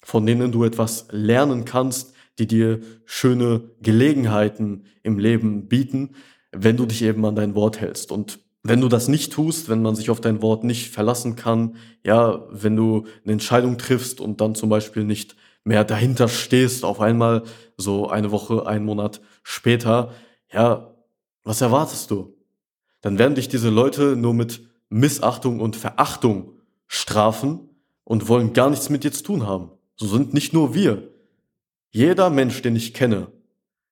von 0.00 0.24
denen 0.24 0.52
du 0.52 0.64
etwas 0.64 1.08
lernen 1.10 1.64
kannst, 1.64 2.14
die 2.38 2.46
dir 2.46 2.80
schöne 3.04 3.70
Gelegenheiten 3.82 4.84
im 5.02 5.18
Leben 5.18 5.68
bieten, 5.68 6.14
wenn 6.52 6.76
du 6.76 6.86
dich 6.86 7.02
eben 7.02 7.24
an 7.24 7.36
dein 7.36 7.54
Wort 7.54 7.80
hältst. 7.80 8.12
Und 8.12 8.40
wenn 8.62 8.80
du 8.80 8.88
das 8.88 9.08
nicht 9.08 9.32
tust, 9.32 9.68
wenn 9.68 9.82
man 9.82 9.94
sich 9.94 10.10
auf 10.10 10.20
dein 10.20 10.42
Wort 10.42 10.64
nicht 10.64 10.90
verlassen 10.90 11.36
kann, 11.36 11.76
ja, 12.04 12.46
wenn 12.50 12.76
du 12.76 13.06
eine 13.24 13.32
Entscheidung 13.32 13.78
triffst 13.78 14.20
und 14.20 14.40
dann 14.40 14.54
zum 14.54 14.68
Beispiel 14.68 15.04
nicht 15.04 15.36
mehr 15.64 15.84
dahinter 15.84 16.28
stehst, 16.28 16.84
auf 16.84 17.00
einmal 17.00 17.42
so 17.76 18.08
eine 18.08 18.30
Woche, 18.30 18.66
einen 18.66 18.84
Monat 18.84 19.20
später, 19.42 20.12
ja, 20.52 20.94
was 21.44 21.60
erwartest 21.60 22.10
du? 22.10 22.34
Dann 23.00 23.18
werden 23.18 23.34
dich 23.34 23.48
diese 23.48 23.70
Leute 23.70 24.16
nur 24.16 24.34
mit 24.34 24.62
Missachtung 24.88 25.60
und 25.60 25.76
Verachtung 25.76 26.52
strafen 26.86 27.68
und 28.04 28.28
wollen 28.28 28.54
gar 28.54 28.70
nichts 28.70 28.90
mit 28.90 29.04
dir 29.04 29.12
zu 29.12 29.22
tun 29.22 29.46
haben. 29.46 29.70
So 29.96 30.06
sind 30.06 30.34
nicht 30.34 30.52
nur 30.52 30.74
wir. 30.74 31.08
Jeder 31.90 32.30
Mensch, 32.30 32.60
den 32.62 32.76
ich 32.76 32.92
kenne, 32.92 33.28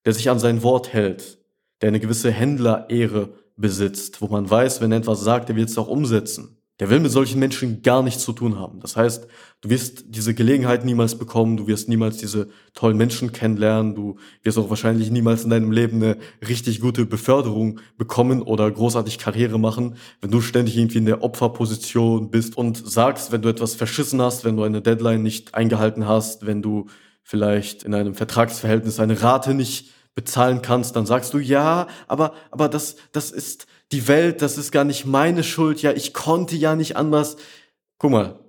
der 0.05 0.13
sich 0.13 0.29
an 0.29 0.39
sein 0.39 0.63
Wort 0.63 0.93
hält, 0.93 1.39
der 1.81 1.89
eine 1.89 1.99
gewisse 1.99 2.31
Händlerehre 2.31 3.33
besitzt, 3.55 4.21
wo 4.21 4.27
man 4.27 4.49
weiß, 4.49 4.81
wenn 4.81 4.91
er 4.91 4.99
etwas 4.99 5.21
sagt, 5.21 5.49
der 5.49 5.55
wird 5.55 5.69
es 5.69 5.77
auch 5.77 5.87
umsetzen. 5.87 6.57
Der 6.79 6.91
will 6.91 6.99
mit 6.99 7.11
solchen 7.11 7.39
Menschen 7.39 7.81
gar 7.81 8.03
nichts 8.03 8.23
zu 8.23 8.33
tun 8.33 8.59
haben. 8.59 8.79
Das 8.81 8.95
heißt, 8.95 9.27
du 9.61 9.69
wirst 9.71 10.05
diese 10.09 10.35
Gelegenheit 10.35 10.85
niemals 10.85 11.17
bekommen, 11.17 11.57
du 11.57 11.65
wirst 11.65 11.89
niemals 11.89 12.17
diese 12.17 12.49
tollen 12.75 12.97
Menschen 12.97 13.31
kennenlernen, 13.31 13.95
du 13.95 14.17
wirst 14.43 14.59
auch 14.59 14.69
wahrscheinlich 14.69 15.09
niemals 15.09 15.43
in 15.43 15.49
deinem 15.49 15.71
Leben 15.71 16.03
eine 16.03 16.17
richtig 16.47 16.79
gute 16.79 17.07
Beförderung 17.07 17.79
bekommen 17.97 18.43
oder 18.43 18.69
großartig 18.69 19.17
Karriere 19.17 19.57
machen, 19.57 19.95
wenn 20.21 20.29
du 20.29 20.39
ständig 20.39 20.77
irgendwie 20.77 20.99
in 20.99 21.07
der 21.07 21.23
Opferposition 21.23 22.29
bist 22.29 22.55
und 22.55 22.77
sagst, 22.77 23.31
wenn 23.31 23.41
du 23.41 23.49
etwas 23.49 23.73
verschissen 23.73 24.21
hast, 24.21 24.45
wenn 24.45 24.55
du 24.55 24.61
eine 24.61 24.83
Deadline 24.83 25.23
nicht 25.23 25.55
eingehalten 25.55 26.07
hast, 26.07 26.45
wenn 26.45 26.61
du 26.61 26.85
vielleicht 27.27 27.83
in 27.83 27.93
einem 27.93 28.15
Vertragsverhältnis 28.15 29.01
eine 29.01 29.21
Rate 29.21 29.53
nicht 29.53 29.91
bezahlen 30.15 30.61
kannst, 30.61 30.95
dann 30.95 31.05
sagst 31.05 31.33
du, 31.33 31.39
ja, 31.39 31.87
aber, 32.07 32.33
aber 32.51 32.69
das, 32.69 32.95
das 33.11 33.31
ist 33.31 33.67
die 33.91 34.07
Welt, 34.07 34.41
das 34.41 34.57
ist 34.57 34.71
gar 34.71 34.85
nicht 34.85 35.05
meine 35.05 35.43
Schuld, 35.43 35.81
ja, 35.81 35.91
ich 35.91 36.13
konnte 36.13 36.55
ja 36.55 36.77
nicht 36.77 36.95
anders. 36.95 37.35
Guck 37.97 38.11
mal, 38.11 38.39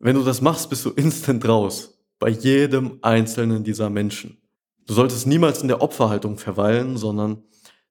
wenn 0.00 0.16
du 0.16 0.24
das 0.24 0.40
machst, 0.40 0.68
bist 0.68 0.84
du 0.84 0.90
instant 0.90 1.46
raus. 1.46 1.96
Bei 2.18 2.28
jedem 2.28 2.98
einzelnen 3.02 3.62
dieser 3.62 3.88
Menschen. 3.88 4.42
Du 4.88 4.94
solltest 4.94 5.28
niemals 5.28 5.62
in 5.62 5.68
der 5.68 5.80
Opferhaltung 5.80 6.36
verweilen, 6.36 6.96
sondern 6.96 7.44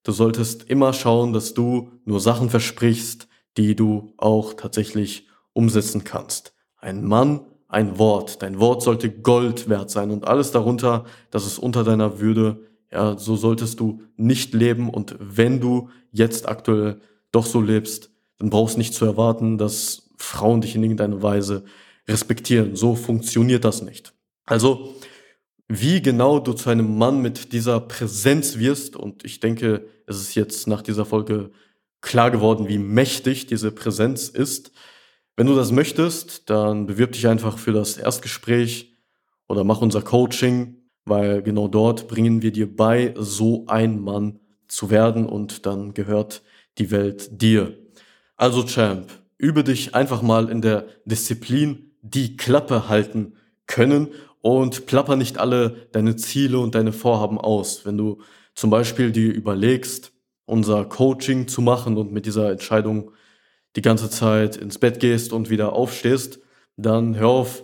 du 0.03 0.11
solltest 0.11 0.63
immer 0.69 0.91
schauen, 0.91 1.31
dass 1.31 1.53
du 1.53 1.89
nur 2.03 2.19
Sachen 2.19 2.49
versprichst, 2.49 3.29
die 3.55 3.77
du 3.77 4.13
auch 4.17 4.55
tatsächlich 4.55 5.29
umsetzen 5.53 6.03
kannst. 6.03 6.53
Ein 6.75 7.05
Mann, 7.05 7.45
ein 7.73 7.97
Wort. 7.97 8.41
Dein 8.41 8.59
Wort 8.59 8.81
sollte 8.81 9.09
Gold 9.09 9.67
wert 9.69 9.89
sein 9.89 10.11
und 10.11 10.27
alles 10.27 10.51
darunter, 10.51 11.05
das 11.31 11.45
ist 11.45 11.57
unter 11.57 11.83
deiner 11.83 12.19
Würde 12.19 12.59
ja, 12.93 13.17
so 13.17 13.35
solltest 13.35 13.79
du 13.79 14.03
nicht 14.17 14.53
leben 14.53 14.89
und 14.89 15.15
wenn 15.19 15.59
du 15.59 15.89
jetzt 16.11 16.47
aktuell 16.47 17.01
doch 17.31 17.45
so 17.45 17.59
lebst, 17.59 18.11
dann 18.37 18.51
brauchst 18.51 18.77
nicht 18.77 18.93
zu 18.93 19.05
erwarten, 19.05 19.57
dass 19.57 20.09
Frauen 20.17 20.61
dich 20.61 20.75
in 20.75 20.83
irgendeiner 20.83 21.23
Weise 21.23 21.63
respektieren. 22.07 22.75
So 22.75 22.95
funktioniert 22.95 23.65
das 23.65 23.81
nicht. 23.81 24.13
Also, 24.45 24.93
wie 25.67 26.01
genau 26.01 26.39
du 26.39 26.53
zu 26.53 26.69
einem 26.69 26.97
Mann 26.97 27.21
mit 27.21 27.51
dieser 27.51 27.79
Präsenz 27.79 28.59
wirst, 28.59 28.95
und 28.95 29.25
ich 29.25 29.39
denke, 29.39 29.87
es 30.05 30.17
ist 30.17 30.35
jetzt 30.35 30.67
nach 30.67 30.83
dieser 30.83 31.05
Folge 31.05 31.49
klar 32.01 32.29
geworden, 32.29 32.67
wie 32.67 32.77
mächtig 32.77 33.47
diese 33.47 33.71
Präsenz 33.71 34.27
ist. 34.27 34.71
Wenn 35.35 35.47
du 35.47 35.55
das 35.55 35.71
möchtest, 35.71 36.49
dann 36.49 36.85
bewirb 36.85 37.13
dich 37.13 37.27
einfach 37.27 37.57
für 37.57 37.71
das 37.71 37.97
Erstgespräch 37.97 38.95
oder 39.47 39.63
mach 39.63 39.81
unser 39.81 40.01
Coaching 40.01 40.83
weil 41.05 41.41
genau 41.41 41.67
dort 41.67 42.07
bringen 42.07 42.41
wir 42.41 42.51
dir 42.51 42.73
bei, 42.73 43.13
so 43.17 43.65
ein 43.67 43.99
Mann 43.99 44.39
zu 44.67 44.89
werden 44.89 45.25
und 45.25 45.65
dann 45.65 45.93
gehört 45.93 46.43
die 46.77 46.91
Welt 46.91 47.41
dir. 47.41 47.77
Also 48.35 48.63
Champ, 48.63 49.11
übe 49.37 49.63
dich 49.63 49.95
einfach 49.95 50.21
mal 50.21 50.49
in 50.49 50.61
der 50.61 50.85
Disziplin 51.05 51.91
die 52.01 52.37
Klappe 52.37 52.89
halten 52.89 53.33
können 53.67 54.09
und 54.41 54.85
plapper 54.85 55.15
nicht 55.15 55.37
alle 55.37 55.87
deine 55.91 56.15
Ziele 56.15 56.59
und 56.59 56.75
deine 56.75 56.91
Vorhaben 56.91 57.37
aus. 57.37 57.85
Wenn 57.85 57.97
du 57.97 58.21
zum 58.55 58.69
Beispiel 58.69 59.11
dir 59.11 59.33
überlegst, 59.33 60.11
unser 60.45 60.85
Coaching 60.85 61.47
zu 61.47 61.61
machen 61.61 61.97
und 61.97 62.11
mit 62.11 62.25
dieser 62.25 62.51
Entscheidung 62.51 63.11
die 63.75 63.81
ganze 63.81 64.09
Zeit 64.09 64.55
ins 64.55 64.77
Bett 64.77 64.99
gehst 64.99 65.33
und 65.33 65.49
wieder 65.49 65.73
aufstehst, 65.73 66.39
dann 66.77 67.15
hör 67.15 67.29
auf, 67.29 67.63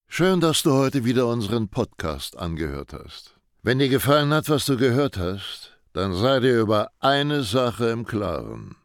Schön, 0.06 0.40
dass 0.40 0.62
du 0.62 0.72
heute 0.72 1.04
wieder 1.04 1.26
unseren 1.26 1.68
Podcast 1.68 2.38
angehört 2.38 2.92
hast. 2.92 3.34
Wenn 3.62 3.78
dir 3.78 3.88
gefallen 3.88 4.32
hat, 4.32 4.48
was 4.48 4.66
du 4.66 4.76
gehört 4.76 5.18
hast, 5.18 5.78
dann 5.92 6.14
sei 6.14 6.40
dir 6.40 6.60
über 6.60 6.90
eine 7.00 7.42
Sache 7.42 7.90
im 7.90 8.04
Klaren. 8.04 8.76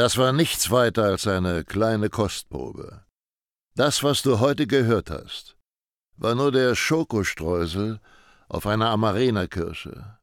Das 0.00 0.16
war 0.16 0.32
nichts 0.32 0.70
weiter 0.70 1.04
als 1.04 1.26
eine 1.26 1.62
kleine 1.62 2.08
Kostprobe. 2.08 3.04
Das, 3.74 4.02
was 4.02 4.22
du 4.22 4.40
heute 4.40 4.66
gehört 4.66 5.10
hast, 5.10 5.58
war 6.16 6.34
nur 6.34 6.52
der 6.52 6.74
Schokostreusel 6.74 8.00
auf 8.48 8.66
einer 8.66 8.88
Amarena-Kirsche, 8.88 10.16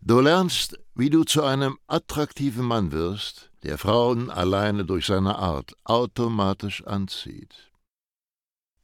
Du 0.02 0.20
lernst, 0.20 0.78
wie 0.94 1.10
du 1.10 1.24
zu 1.24 1.42
einem 1.44 1.78
attraktiven 1.88 2.66
Mann 2.66 2.92
wirst, 2.92 3.52
der 3.64 3.78
Frauen 3.78 4.30
alleine 4.30 4.84
durch 4.84 5.06
seine 5.06 5.38
Art 5.38 5.74
automatisch 5.86 6.86
anzieht. 6.86 7.72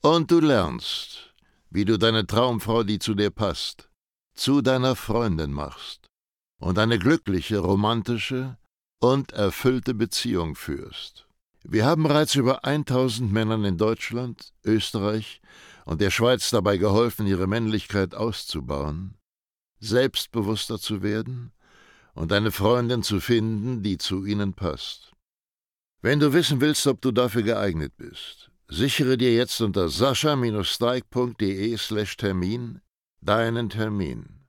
Und 0.04 0.32
du 0.32 0.40
lernst, 0.40 1.36
wie 1.70 1.86
du 1.86 2.00
deine 2.00 2.26
Traumfrau, 2.26 2.82
die 2.82 2.98
zu 2.98 3.14
dir 3.14 3.30
passt, 3.30 3.88
zu 4.34 4.64
deiner 4.64 4.96
Freundin 4.96 5.52
machst 5.52 6.08
und 6.60 6.80
eine 6.80 6.98
glückliche, 6.98 7.60
romantische 7.60 8.58
und 9.00 9.32
erfüllte 9.34 9.94
Beziehung 9.94 10.56
führst. 10.56 11.28
Wir 11.64 11.86
haben 11.86 12.02
bereits 12.02 12.34
über 12.34 12.66
1000 12.66 13.32
Männern 13.32 13.64
in 13.64 13.78
Deutschland, 13.78 14.54
Österreich 14.66 15.40
und 15.86 16.02
der 16.02 16.10
Schweiz 16.10 16.50
dabei 16.50 16.78
geholfen, 16.78 17.28
ihre 17.28 17.46
Männlichkeit 17.46 18.16
auszubauen, 18.16 19.14
selbstbewusster 19.80 20.80
zu 20.80 21.04
werden 21.04 21.52
und 22.16 22.34
eine 22.34 22.52
Freundin 22.52 23.04
zu 23.04 23.20
finden, 23.20 23.84
die 23.84 24.00
zu 24.00 24.26
ihnen 24.26 24.54
passt. 24.54 25.12
Wenn 26.02 26.20
du 26.20 26.34
wissen 26.34 26.60
willst, 26.60 26.88
ob 26.88 27.02
du 27.02 27.12
dafür 27.12 27.44
geeignet 27.44 27.94
bist, 27.98 28.51
sichere 28.72 29.18
dir 29.18 29.36
jetzt 29.36 29.62
unter 29.62 29.90
sascha-steig.de/termin 29.90 32.82
deinen 33.22 33.70
Termin. 33.70 34.41